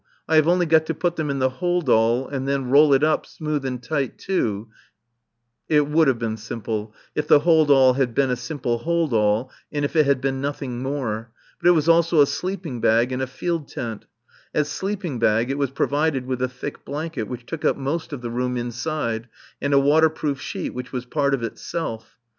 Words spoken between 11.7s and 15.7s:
was also a sleeping bag and a field tent. As sleeping bag, it was